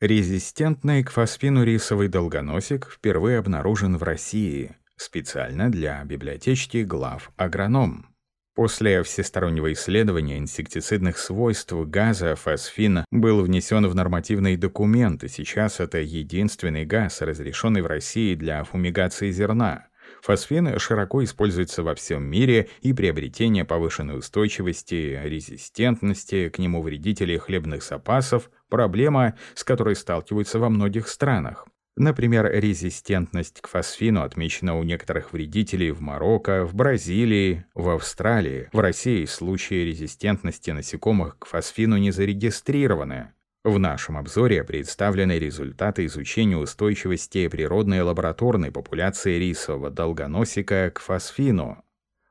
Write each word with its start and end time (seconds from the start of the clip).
Резистентный 0.00 1.04
к 1.04 1.10
фосфину 1.10 1.62
рисовый 1.62 2.08
долгоносик 2.08 2.88
впервые 2.90 3.36
обнаружен 3.36 3.98
в 3.98 4.02
России 4.02 4.74
специально 4.96 5.70
для 5.70 6.02
библиотечки 6.04 6.78
глав 6.84 7.30
агроном. 7.36 8.06
После 8.54 9.02
всестороннего 9.02 9.70
исследования 9.74 10.38
инсектицидных 10.38 11.18
свойств 11.18 11.74
газа 11.74 12.34
фосфин 12.34 13.04
был 13.10 13.42
внесен 13.42 13.86
в 13.86 13.94
нормативные 13.94 14.56
документы. 14.56 15.28
Сейчас 15.28 15.80
это 15.80 15.98
единственный 15.98 16.86
газ, 16.86 17.20
разрешенный 17.20 17.82
в 17.82 17.86
России 17.86 18.34
для 18.34 18.64
фумигации 18.64 19.30
зерна. 19.30 19.88
Фосфин 20.22 20.78
широко 20.78 21.22
используется 21.22 21.82
во 21.82 21.94
всем 21.94 22.24
мире, 22.24 22.70
и 22.80 22.94
приобретение 22.94 23.66
повышенной 23.66 24.18
устойчивости, 24.18 25.20
резистентности 25.22 26.48
к 26.48 26.58
нему 26.58 26.80
вредителей 26.80 27.36
хлебных 27.36 27.82
запасов– 27.82 28.50
проблема, 28.70 29.34
с 29.54 29.64
которой 29.64 29.96
сталкиваются 29.96 30.58
во 30.58 30.70
многих 30.70 31.08
странах. 31.08 31.66
Например, 31.96 32.50
резистентность 32.50 33.60
к 33.60 33.68
фосфину 33.68 34.22
отмечена 34.22 34.78
у 34.78 34.82
некоторых 34.84 35.34
вредителей 35.34 35.90
в 35.90 36.00
Марокко, 36.00 36.64
в 36.64 36.74
Бразилии, 36.74 37.66
в 37.74 37.90
Австралии. 37.90 38.70
В 38.72 38.78
России 38.78 39.26
случаи 39.26 39.84
резистентности 39.84 40.70
насекомых 40.70 41.38
к 41.38 41.44
фосфину 41.44 41.98
не 41.98 42.10
зарегистрированы. 42.10 43.32
В 43.64 43.78
нашем 43.78 44.16
обзоре 44.16 44.64
представлены 44.64 45.38
результаты 45.38 46.06
изучения 46.06 46.56
устойчивости 46.56 47.46
природной 47.48 48.00
лабораторной 48.00 48.72
популяции 48.72 49.38
рисового 49.38 49.90
долгоносика 49.90 50.90
к 50.94 51.00
фосфину. 51.00 51.84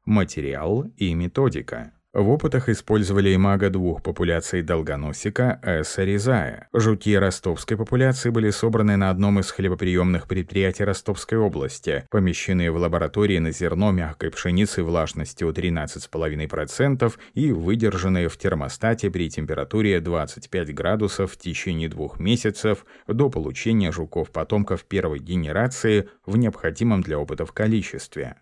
Материал 0.06 0.92
и 0.98 1.14
методика. 1.14 1.94
В 2.12 2.28
опытах 2.28 2.70
использовали 2.70 3.36
имаго 3.36 3.70
двух 3.70 4.02
популяций 4.02 4.64
долгоносика 4.64 5.60
С. 5.62 5.96
резая. 6.00 6.68
Жуки 6.74 7.16
ростовской 7.16 7.78
популяции 7.78 8.32
были 8.32 8.50
собраны 8.50 8.98
на 8.98 9.12
одном 9.12 9.40
из 9.40 9.52
хлебоприемных 9.52 10.28
предприятий 10.28 10.86
Ростовской 10.86 11.38
области, 11.38 12.06
помещенные 12.10 12.72
в 12.72 12.78
лаборатории 12.78 13.38
на 13.38 13.52
зерно 13.52 13.92
мягкой 13.92 14.32
пшеницы 14.32 14.82
влажностью 14.82 15.50
13,5% 15.50 17.14
и 17.36 17.52
выдержанные 17.52 18.28
в 18.28 18.38
термостате 18.38 19.12
при 19.12 19.30
температуре 19.30 20.00
25 20.00 20.74
градусов 20.74 21.34
в 21.34 21.38
течение 21.38 21.90
двух 21.90 22.20
месяцев 22.20 22.88
до 23.06 23.30
получения 23.30 23.92
жуков-потомков 23.92 24.84
первой 24.86 25.20
генерации 25.20 26.10
в 26.26 26.38
необходимом 26.38 27.04
для 27.04 27.20
опытов 27.20 27.52
количестве. 27.52 28.38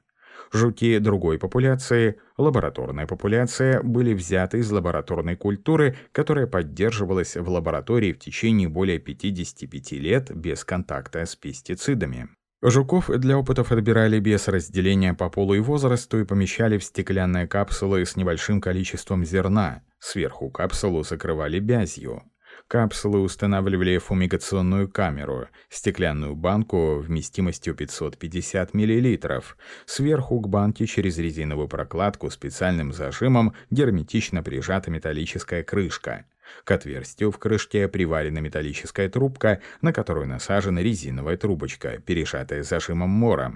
Жуки 0.52 0.98
другой 1.00 1.38
популяции, 1.38 2.20
лабораторная 2.38 3.08
популяция, 3.08 3.82
были 3.82 4.14
взяты 4.14 4.60
из 4.60 4.72
лабораторной 4.72 5.36
культуры, 5.36 5.98
которая 6.12 6.48
поддерживалась 6.48 7.36
в 7.36 7.50
лаборатории 7.50 8.14
в 8.14 8.20
течение 8.20 8.70
более 8.70 9.00
55 9.00 9.92
лет 9.94 10.36
без 10.36 10.64
контакта 10.64 11.26
с 11.26 11.36
пестицидами. 11.36 12.30
Жуков 12.62 13.10
для 13.10 13.38
опытов 13.38 13.72
отбирали 13.72 14.20
без 14.20 14.48
разделения 14.48 15.14
по 15.14 15.30
полу 15.30 15.54
и 15.54 15.60
возрасту 15.60 16.20
и 16.20 16.26
помещали 16.26 16.80
в 16.80 16.84
стеклянные 16.84 17.48
капсулы 17.48 18.04
с 18.04 18.16
небольшим 18.16 18.62
количеством 18.62 19.24
зерна. 19.24 19.84
Сверху 20.00 20.50
капсулу 20.50 21.04
закрывали 21.04 21.60
бязью. 21.60 22.24
Капсулы 22.68 23.22
устанавливали 23.22 23.98
фумигационную 23.98 24.90
камеру, 24.90 25.48
стеклянную 25.70 26.36
банку 26.36 26.98
вместимостью 27.00 27.74
550 27.74 28.74
мл. 28.74 29.42
Сверху 29.86 30.42
к 30.42 30.50
банке 30.50 30.86
через 30.86 31.18
резиновую 31.18 31.70
прокладку 31.70 32.30
специальным 32.30 32.92
зажимом 32.92 33.54
герметично 33.70 34.44
прижата 34.44 34.92
металлическая 34.92 35.64
крышка. 35.64 36.26
К 36.64 36.72
отверстию 36.72 37.32
в 37.32 37.38
крышке 37.38 37.88
приварена 37.88 38.40
металлическая 38.40 39.10
трубка, 39.10 39.62
на 39.82 39.94
которую 39.94 40.28
насажена 40.28 40.82
резиновая 40.82 41.38
трубочка, 41.38 42.00
перешатая 42.00 42.64
зажимом 42.64 43.10
мора. 43.10 43.54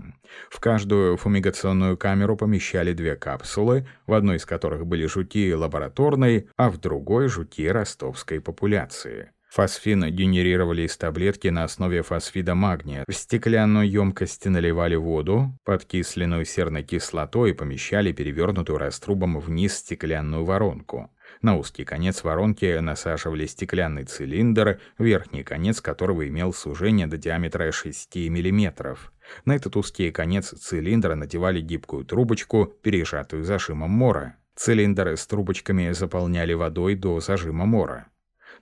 В 0.49 0.59
каждую 0.59 1.17
фумигационную 1.17 1.97
камеру 1.97 2.37
помещали 2.37 2.93
две 2.93 3.15
капсулы, 3.15 3.87
в 4.07 4.13
одной 4.13 4.37
из 4.37 4.45
которых 4.45 4.85
были 4.85 5.05
жуки 5.05 5.53
лабораторной, 5.53 6.49
а 6.57 6.69
в 6.69 6.79
другой— 6.79 7.27
жуки 7.29 7.67
ростовской 7.67 8.39
популяции. 8.39 9.31
Фосфин 9.51 10.09
генерировали 10.15 10.83
из 10.83 10.95
таблетки 10.95 11.49
на 11.49 11.65
основе 11.65 12.03
фосфида 12.03 12.55
магния. 12.55 13.03
В 13.05 13.13
стеклянную 13.13 13.89
емкость 13.89 14.45
наливали 14.45 14.95
воду, 14.95 15.53
подкисленную 15.65 16.45
серной 16.45 16.83
кислотой 16.83 17.49
и 17.49 17.53
помещали 17.53 18.13
перевернутую 18.13 18.77
раструбом 18.77 19.41
вниз 19.41 19.75
стеклянную 19.75 20.45
воронку. 20.45 21.09
На 21.41 21.57
узкий 21.57 21.85
конец 21.85 22.23
воронки 22.23 22.79
насаживали 22.79 23.45
стеклянный 23.45 24.03
цилиндр, 24.03 24.79
верхний 24.97 25.43
конец 25.43 25.81
которого 25.81 26.27
имел 26.27 26.53
сужение 26.53 27.07
до 27.07 27.17
диаметра 27.17 27.71
6 27.71 28.15
мм. 28.15 28.97
На 29.45 29.55
этот 29.55 29.75
узкий 29.75 30.11
конец 30.11 30.53
цилиндра 30.53 31.15
надевали 31.15 31.61
гибкую 31.61 32.05
трубочку, 32.05 32.65
пережатую 32.65 33.43
зажимом 33.43 33.91
мора. 33.91 34.35
Цилиндр 34.55 35.17
с 35.17 35.25
трубочками 35.25 35.91
заполняли 35.91 36.53
водой 36.53 36.95
до 36.95 37.19
зажима 37.19 37.65
мора. 37.65 38.07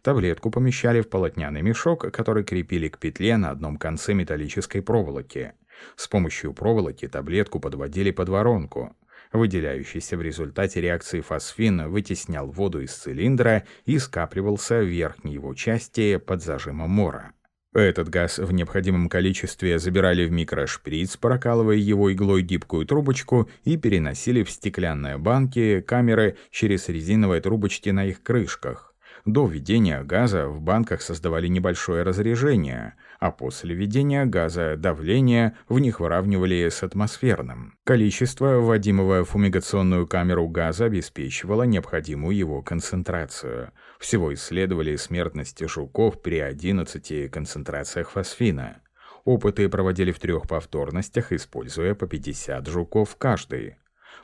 Таблетку 0.01 0.50
помещали 0.50 1.01
в 1.01 1.09
полотняный 1.09 1.62
мешок, 1.62 2.12
который 2.12 2.44
крепили 2.44 2.88
к 2.88 3.00
петле 3.00 3.36
на 3.36 3.50
одном 3.50 3.78
конце 3.78 4.13
металлической 4.13 4.81
проволоки. 4.81 5.53
С 5.96 6.07
помощью 6.07 6.53
проволоки 6.53 7.07
таблетку 7.07 7.59
подводили 7.59 8.12
под 8.12 8.30
воронку. 8.30 8.96
Выделяющийся 9.32 10.18
в 10.18 10.22
результате 10.22 10.82
реакции 10.82 11.22
фосфин 11.22 11.90
вытеснял 11.90 12.48
воду 12.50 12.82
из 12.82 12.94
цилиндра 12.94 13.64
и 13.86 14.00
скапливался 14.00 14.80
в 14.80 14.88
верхней 14.88 15.34
его 15.34 15.54
части 15.54 16.18
под 16.18 16.42
зажимом 16.42 16.90
мора. 16.90 17.34
Этот 17.74 18.10
газ 18.10 18.40
в 18.40 18.52
необходимом 18.52 19.10
количестве 19.10 19.78
забирали 19.78 20.26
в 20.26 20.32
микрошприц, 20.32 21.18
прокалывая 21.18 21.76
его 21.76 22.12
иглой 22.12 22.42
гибкую 22.42 22.88
трубочку 22.88 23.48
и 23.64 23.78
переносили 23.78 24.42
в 24.42 24.50
стеклянные 24.50 25.20
банки, 25.20 25.82
камеры 25.82 26.38
через 26.50 26.90
резиновые 26.90 27.42
трубочки 27.42 27.90
на 27.90 28.06
их 28.06 28.24
крышках. 28.24 28.89
До 29.25 29.46
введения 29.47 30.03
газа 30.03 30.47
в 30.47 30.62
банках 30.62 31.02
создавали 31.02 31.47
небольшое 31.47 32.03
разрежение, 32.03 32.96
а 33.19 33.31
после 33.31 33.75
введения 33.75 34.25
газа 34.25 34.75
давление 34.78 35.57
в 35.68 35.80
них 35.80 36.00
выравнивали 36.00 36.69
с 36.69 36.84
атмосферным. 36.84 37.78
Количество 37.84 38.59
вводимого 38.59 39.24
в 39.24 39.30
фумигационную 39.30 40.07
камеру 40.07 40.47
газа 40.47 40.85
обеспечивало 40.85 41.63
необходимую 41.63 42.35
его 42.35 42.62
концентрацию. 42.62 43.72
Всего 44.00 44.34
исследовали 44.34 44.96
смертность 44.96 45.68
жуков 45.68 46.22
при 46.22 46.40
11 46.40 47.30
концентрациях 47.30 48.12
фосфина. 48.12 48.81
Опыты 49.25 49.68
проводили 49.69 50.12
в 50.12 50.19
трех 50.19 50.47
повторностях, 50.47 51.31
используя 51.31 51.94
по 51.94 52.07
50 52.07 52.68
жуков 52.68 53.16
каждый. 53.18 53.75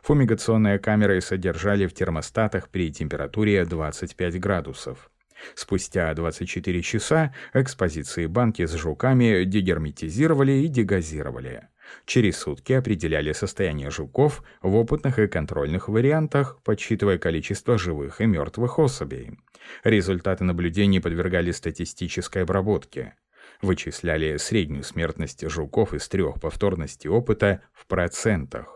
Фумигационные 0.03 0.79
камеры 0.79 1.21
содержали 1.21 1.87
в 1.87 1.93
термостатах 1.93 2.69
при 2.69 2.91
температуре 2.91 3.65
25 3.65 4.39
градусов. 4.39 5.09
Спустя 5.53 6.13
24 6.13 6.81
часа 6.81 7.33
экспозиции 7.53 8.25
банки 8.25 8.65
с 8.65 8.73
жуками 8.73 9.43
дегерметизировали 9.43 10.53
и 10.53 10.67
дегазировали. 10.67 11.67
Через 12.05 12.37
сутки 12.37 12.73
определяли 12.73 13.31
состояние 13.31 13.91
жуков 13.91 14.43
в 14.61 14.75
опытных 14.75 15.19
и 15.19 15.27
контрольных 15.27 15.87
вариантах, 15.87 16.59
подсчитывая 16.63 17.17
количество 17.17 17.77
живых 17.77 18.21
и 18.21 18.25
мертвых 18.25 18.79
особей. 18.79 19.37
Результаты 19.83 20.43
наблюдений 20.43 20.99
подвергали 20.99 21.51
статистической 21.51 22.43
обработке. 22.43 23.15
Вычисляли 23.61 24.37
среднюю 24.37 24.83
смертность 24.83 25.47
жуков 25.47 25.93
из 25.93 26.07
трех 26.07 26.39
повторностей 26.41 27.09
опыта 27.09 27.61
в 27.73 27.85
процентах. 27.85 28.74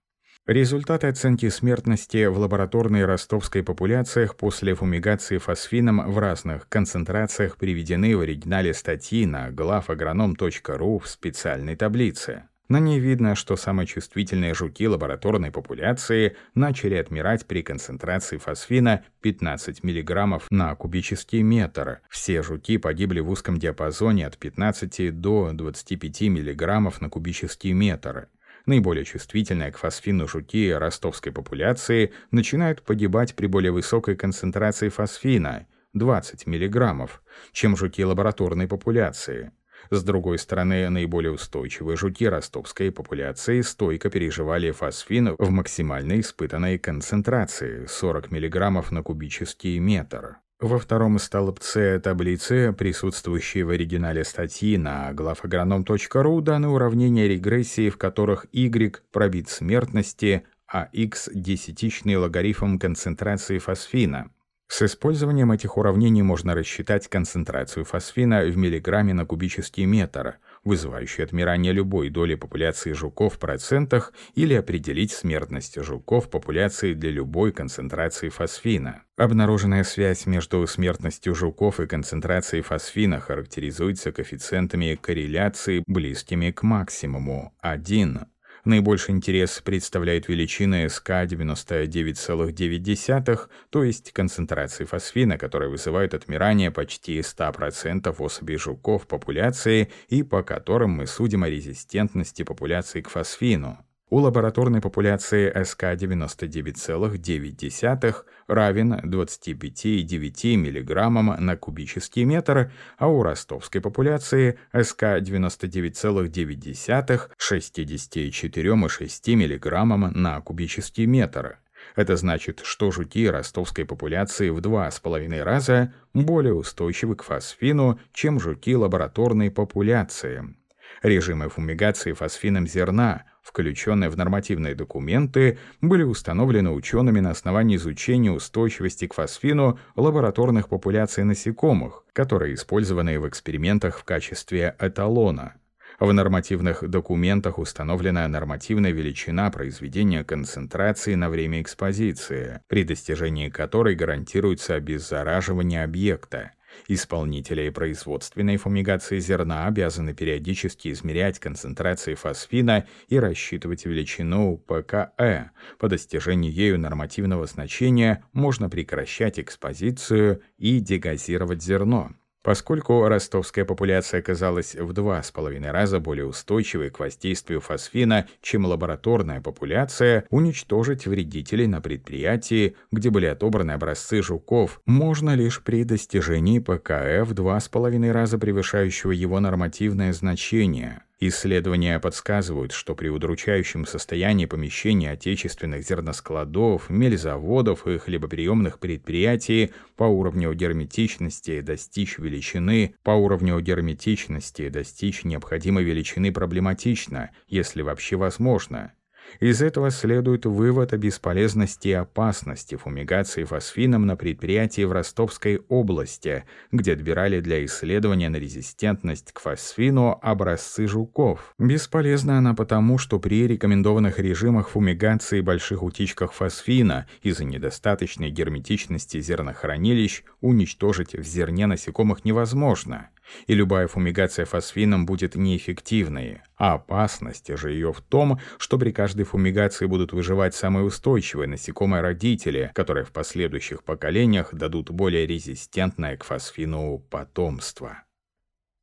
Результаты 0.50 1.06
оценки 1.06 1.48
смертности 1.50 2.26
в 2.26 2.40
лабораторной 2.40 3.06
ростовской 3.06 3.62
популяциях 3.62 4.36
после 4.36 4.74
фумигации 4.74 5.38
фосфином 5.38 6.12
в 6.12 6.18
разных 6.18 6.68
концентрациях 6.68 7.56
приведены 7.56 8.18
в 8.18 8.22
оригинале 8.22 8.74
статьи 8.74 9.28
на 9.28 9.52
главагроном.ру 9.52 10.98
в 10.98 11.08
специальной 11.08 11.76
таблице. 11.76 12.46
На 12.68 12.80
ней 12.80 13.00
видно, 13.00 13.36
что 13.36 13.58
самые 13.58 13.86
чувствительные 13.86 14.56
жуки 14.56 14.88
лабораторной 14.88 15.52
популяции 15.52 16.36
начали 16.56 16.96
отмирать 16.96 17.46
при 17.46 17.62
концентрации 17.62 18.38
фосфина 18.38 19.04
15 19.22 19.84
мг 19.84 20.42
на 20.50 20.74
кубический 20.74 21.44
метр. 21.44 22.02
Все 22.10 22.42
жуки 22.42 22.80
погибли 22.80 23.20
в 23.20 23.30
узком 23.30 23.60
диапазоне 23.60 24.26
от 24.26 24.40
15 24.40 25.22
до 25.22 25.52
25 25.54 26.22
мг 26.22 27.00
на 27.02 27.10
кубический 27.12 27.74
метр. 27.74 28.30
Наиболее 28.70 29.04
чувствительные 29.04 29.72
к 29.72 29.80
фосфину 29.80 30.28
жуки 30.28 30.72
ростовской 30.72 31.32
популяции 31.32 32.14
начинают 32.30 32.84
погибать 32.84 33.34
при 33.34 33.48
более 33.48 33.72
высокой 33.72 34.16
концентрации 34.16 34.90
фосфина– 34.90 35.66
20 35.94 36.46
мг, 36.46 37.10
чем 37.52 37.76
жуки 37.76 38.04
лабораторной 38.06 38.68
популяции. 38.68 39.54
С 39.90 40.04
другой 40.04 40.38
стороны, 40.38 40.88
наиболее 40.90 41.32
устойчивые 41.32 41.98
жуки 41.98 42.28
ростовской 42.28 42.92
популяции 42.92 43.62
стойко 43.62 44.12
переживали 44.12 44.70
фосфин 44.70 45.36
в 45.40 45.50
максимально 45.50 46.20
испытанной 46.20 46.78
концентрации– 46.78 47.86
40 47.88 48.30
мг 48.30 48.92
на 48.92 49.02
кубический 49.02 49.80
метр. 49.80 50.38
Во 50.60 50.78
втором 50.78 51.20
столбце 51.20 52.02
таблицы, 52.02 52.74
присутствующей 52.74 53.64
в 53.64 53.70
оригинале 53.70 54.26
статьи 54.26 54.78
на 54.78 55.14
главагроном.ру, 55.14 56.42
даны 56.42 56.68
уравнения 56.68 57.30
регрессии, 57.30 57.90
в 57.90 57.98
которых 57.98 58.46
y 58.52 59.02
пробит 59.14 59.48
смертности, 59.48 60.44
а 60.68 60.90
x– 60.92 61.30
десятичный 61.34 62.18
логарифм 62.18 62.78
концентрации 62.78 63.58
фосфина. 63.58 64.32
С 64.68 64.82
использованием 64.82 65.54
этих 65.54 65.78
уравнений 65.78 66.24
можно 66.24 66.54
рассчитать 66.54 67.08
концентрацию 67.08 67.86
фосфина 67.86 68.42
в 68.42 68.58
миллиграмме 68.58 69.14
на 69.14 69.26
кубический 69.26 69.86
метр, 69.86 70.40
вызывающую 70.64 71.24
отмирание 71.24 71.74
любой 71.74 72.10
доли 72.10 72.36
популяции 72.36 72.94
жуков 72.94 73.36
в 73.36 73.40
процентах 73.40 74.14
или 74.36 74.54
определить 74.54 75.12
смертность 75.12 75.82
жуков 75.84 76.30
популяции 76.30 76.94
для 76.94 77.12
любой 77.12 77.52
концентрации 77.52 78.30
фосфина. 78.30 79.04
Обнаруженная 79.18 79.84
связь 79.84 80.26
между 80.26 80.66
смертностью 80.66 81.36
жуков 81.36 81.80
и 81.80 81.88
концентрацией 81.88 82.64
фосфина 82.64 83.20
характеризуется 83.20 84.12
коэффициентами 84.12 84.98
корреляции, 85.00 85.84
близкими 85.88 86.52
к 86.52 86.64
максимуму 86.64 87.54
1. 87.60 88.20
Наибольший 88.66 89.16
интерес 89.16 89.62
представляет 89.64 90.28
величины 90.28 90.90
СК 90.90 91.10
99,9, 91.10 93.40
то 93.70 93.84
есть 93.84 94.12
концентрации 94.12 94.86
фосфина, 94.86 95.38
которые 95.38 95.70
вызывают 95.70 96.14
отмирание 96.14 96.72
почти 96.72 97.20
100% 97.20 98.14
особей 98.18 98.58
жуков 98.58 99.08
популяции 99.08 99.90
и 100.10 100.24
по 100.24 100.44
которым 100.44 100.92
мы 100.92 101.08
судим 101.08 101.44
о 101.44 101.50
резистентности 101.50 102.44
популяции 102.44 103.02
к 103.02 103.10
фосфину. 103.10 103.78
У 104.12 104.18
лабораторной 104.18 104.82
популяции 104.82 105.56
СК99,9 105.56 108.16
равен 108.48 108.94
25,9 108.94 110.58
мг 110.58 111.10
на 111.40 111.56
кубический 111.56 112.24
метр, 112.24 112.72
а 112.98 113.08
у 113.08 113.22
ростовской 113.22 113.82
популяции 113.82 114.58
СК99,9 114.74 117.22
64,6 117.38 119.36
мг 119.36 119.86
на 120.16 120.42
кубический 120.42 121.06
метр. 121.06 121.60
Это 121.96 122.16
значит, 122.16 122.62
что 122.64 122.90
жуки 122.90 123.30
ростовской 123.30 123.86
популяции 123.86 124.50
в 124.50 124.60
два 124.60 124.90
с 124.90 125.00
половиной 125.00 125.44
раза 125.44 125.94
более 126.16 126.56
устойчивы 126.56 127.16
к 127.16 127.22
фосфину, 127.22 128.00
чем 128.12 128.40
жуки 128.40 128.76
лабораторной 128.76 129.52
популяции. 129.52 130.56
Режимы 131.04 131.50
фумигации 131.50 132.14
фосфином 132.14 132.66
зерна 132.68 133.26
включенные 133.50 134.12
в 134.12 134.18
нормативные 134.18 134.76
документы, 134.76 135.58
были 135.82 136.04
установлены 136.04 136.70
учеными 136.70 137.20
на 137.20 137.32
основании 137.32 137.78
изучения 137.78 138.32
устойчивости 138.32 139.08
к 139.08 139.16
фосфину 139.16 139.80
лабораторных 139.96 140.70
популяций 140.70 141.24
насекомых, 141.24 142.04
которые 142.14 142.54
использованы 142.54 143.20
в 143.20 143.28
экспериментах 143.28 143.98
в 143.98 144.04
качестве 144.04 144.76
эталона. 144.80 145.56
В 146.00 146.14
нормативных 146.14 146.88
документах 146.88 147.58
установлена 147.58 148.28
нормативная 148.28 148.92
величина 148.92 149.50
произведения 149.50 150.24
концентрации 150.24 151.16
на 151.16 151.30
время 151.30 151.62
экспозиции, 151.62 152.62
при 152.68 152.84
достижении 152.84 153.50
которой 153.50 153.96
гарантируется 153.96 154.76
обеззараживание 154.76 155.84
объекта. 155.84 156.52
Исполнители 156.88 157.70
производственной 157.70 158.58
фумигации 158.58 159.20
зерна 159.20 159.68
обязаны 159.68 160.14
периодически 160.14 160.92
измерять 160.92 161.40
концентрации 161.40 162.14
фосфина 162.16 162.86
и 163.08 163.20
рассчитывать 163.20 163.86
величину 163.86 164.58
ПКЭ. 164.58 165.52
По 165.78 165.88
достижении 165.88 166.52
ею 166.52 166.80
нормативного 166.80 167.46
значения 167.46 168.24
можно 168.34 168.70
прекращать 168.70 169.40
экспозицию 169.40 170.42
и 170.58 170.80
дегазировать 170.80 171.62
зерно. 171.62 172.12
Поскольку 172.42 173.06
ростовская 173.08 173.66
популяция 173.66 174.22
оказалась 174.22 174.74
в 174.76 174.94
два 174.94 175.22
с 175.22 175.30
половиной 175.30 175.72
раза 175.72 176.00
более 176.00 176.26
устойчивой 176.26 176.90
к 176.90 177.00
воздействию 177.00 177.60
фосфина, 177.60 178.28
чем 178.42 178.66
лабораторная 178.66 179.42
популяция, 179.42 180.26
уничтожить 180.30 181.06
вредителей 181.06 181.68
на 181.68 181.82
предприятии, 181.82 182.78
где 182.92 183.10
были 183.10 183.26
отобраны 183.26 183.72
образцы 183.72 184.22
жуков, 184.22 184.82
можно 184.86 185.36
лишь 185.36 185.62
при 185.62 185.84
достижении 185.84 186.60
ПКФ 186.60 187.30
в 187.30 187.34
два 187.34 187.60
с 187.60 187.68
половиной 187.68 188.14
раза 188.14 188.40
превышающего 188.40 189.12
его 189.12 189.40
нормативное 189.42 190.14
значение. 190.14 191.04
Исследования 191.22 192.00
подсказывают, 192.00 192.72
что 192.72 192.96
при 192.96 193.10
удручающем 193.10 193.86
состоянии 193.86 194.46
помещения 194.46 195.12
отечественных 195.12 195.84
зерноскладов, 195.84 196.90
мельзаводов 196.90 197.88
и 197.88 197.98
хлебоприемных 197.98 198.80
предприятий 198.80 199.74
по 199.98 200.06
уровню 200.06 200.54
герметичности 200.54 201.60
достичь 201.60 202.20
величины, 202.20 202.96
по 203.04 203.12
уровню 203.12 203.60
герметичности 203.60 204.70
достичь 204.70 205.26
необходимой 205.26 205.84
величины 205.84 206.32
проблематично, 206.32 207.32
если 207.50 207.82
вообще 207.82 208.16
возможно. 208.16 208.94
Из 209.40 209.62
этого 209.62 209.90
следует 209.90 210.46
вывод 210.46 210.94
о 210.94 210.98
бесполезности 210.98 211.90
и 211.90 211.94
опасности 211.94 212.76
фумигации 212.76 213.44
фосфином 213.44 214.06
на 214.06 214.16
предприятии 214.16 214.84
в 214.84 214.92
Ростовской 214.92 215.62
области, 215.70 216.44
где 216.72 216.94
отбирали 216.94 217.40
для 217.40 217.64
исследования 217.66 218.30
на 218.30 218.38
резистентность 218.38 219.32
к 219.32 219.40
фосфину 219.40 220.20
образцы 220.22 220.88
жуков. 220.88 221.54
Бесполезна 221.58 222.38
она 222.38 222.54
потому, 222.54 222.98
что 222.98 223.20
при 223.20 223.48
рекомендованных 223.48 224.20
режимах 224.20 224.70
фумигации 224.70 225.42
больших 225.42 225.84
утечках 225.84 226.34
фосфина 226.34 227.08
из-за 227.22 227.46
недостаточной 227.46 228.32
герметичности 228.32 229.22
зернохранилищ 229.22 230.24
уничтожить 230.42 231.14
в 231.14 231.24
зерне 231.24 231.68
насекомых 231.68 232.26
невозможно 232.26 233.10
и 233.48 233.54
любая 233.54 233.88
фумигация 233.88 234.46
фосфином 234.46 235.06
будет 235.06 235.36
неэффективной. 235.36 236.42
А 236.60 236.74
опасность 236.74 237.58
же 237.58 237.72
ее 237.72 237.94
в 237.94 238.02
том, 238.02 238.38
что 238.58 238.78
при 238.78 238.92
каждой 238.92 239.24
фумигации 239.24 239.86
будут 239.86 240.12
выживать 240.12 240.54
самые 240.54 240.84
устойчивые 240.84 241.48
насекомые-родители, 241.48 242.72
которые 242.76 243.06
в 243.06 243.14
последующих 243.14 243.82
поколениях 243.86 244.54
дадут 244.54 244.92
более 244.92 245.26
резистентное 245.26 246.18
к 246.18 246.26
фосфину 246.26 247.00
потомство. 247.10 248.04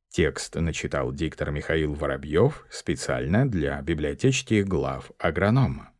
Текст 0.09 0.55
начитал 0.55 1.11
диктор 1.11 1.51
Михаил 1.51 1.93
Воробьев 1.93 2.65
специально 2.71 3.47
для 3.47 3.79
библиотечки 3.83 4.63
глав 4.63 5.11
агронома. 5.19 5.91